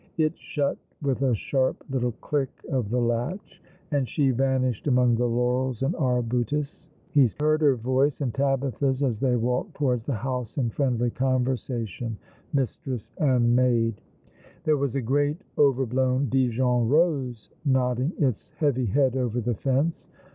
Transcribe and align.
It 0.17 0.35
shut 0.39 0.79
with 1.03 1.21
a 1.21 1.35
sharp 1.35 1.83
little 1.87 2.13
click 2.13 2.49
of 2.71 2.89
the 2.89 2.99
latch, 2.99 3.61
and 3.91 4.09
she 4.09 4.31
vanished 4.31 4.87
among 4.87 5.13
the 5.13 5.27
laurels 5.27 5.83
and 5.83 5.95
arbutus. 5.95 6.87
He 7.11 7.29
heard 7.39 7.61
her 7.61 7.75
voice 7.75 8.19
and 8.19 8.33
Tabitha's 8.33 9.03
as 9.03 9.19
they 9.19 9.35
walked 9.35 9.75
towards 9.75 10.07
the 10.07 10.15
house 10.15 10.57
in 10.57 10.71
friendly 10.71 11.11
conversation, 11.11 12.17
mistress 12.51 13.11
and 13.19 13.55
maid. 13.55 14.01
There 14.63 14.77
was 14.77 14.95
a 14.95 15.01
great 15.01 15.43
over 15.55 15.85
blown 15.85 16.29
Dijon 16.29 16.89
rose 16.89 17.51
nodding 17.63 18.13
its 18.17 18.49
heavy 18.57 18.87
head 18.87 19.15
over 19.15 19.39
the 19.39 19.53
fence. 19.53 20.09